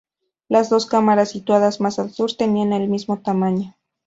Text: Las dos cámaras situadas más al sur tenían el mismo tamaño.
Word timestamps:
Las 0.49 0.71
dos 0.71 0.87
cámaras 0.87 1.29
situadas 1.29 1.79
más 1.79 1.99
al 1.99 2.09
sur 2.09 2.33
tenían 2.35 2.73
el 2.73 2.89
mismo 2.89 3.19
tamaño. 3.21 3.75